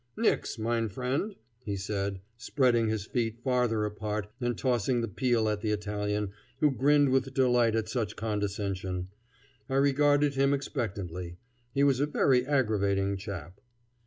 [0.17, 0.57] "Nix!
[0.57, 5.69] mine friend," he said, spreading his feet farther apart and tossing the peel at the
[5.69, 9.09] Italian, who grinned with delight at such condescension.
[9.69, 11.37] I regarded him expectantly.
[11.71, 13.61] He was a very aggravating chap.